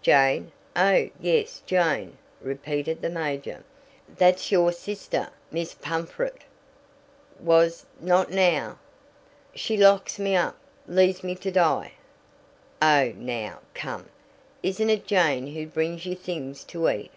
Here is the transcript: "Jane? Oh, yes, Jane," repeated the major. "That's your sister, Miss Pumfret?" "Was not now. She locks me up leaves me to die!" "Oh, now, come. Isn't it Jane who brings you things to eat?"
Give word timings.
"Jane? 0.00 0.52
Oh, 0.76 1.10
yes, 1.18 1.60
Jane," 1.66 2.18
repeated 2.40 3.02
the 3.02 3.10
major. 3.10 3.64
"That's 4.08 4.52
your 4.52 4.70
sister, 4.70 5.30
Miss 5.50 5.74
Pumfret?" 5.74 6.44
"Was 7.40 7.84
not 8.00 8.30
now. 8.30 8.78
She 9.56 9.76
locks 9.76 10.20
me 10.20 10.36
up 10.36 10.56
leaves 10.86 11.24
me 11.24 11.34
to 11.34 11.50
die!" 11.50 11.94
"Oh, 12.80 13.08
now, 13.16 13.58
come. 13.74 14.08
Isn't 14.62 14.88
it 14.90 15.04
Jane 15.04 15.48
who 15.48 15.66
brings 15.66 16.06
you 16.06 16.14
things 16.14 16.62
to 16.66 16.88
eat?" 16.88 17.10